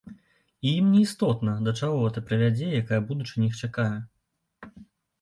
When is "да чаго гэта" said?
1.69-2.25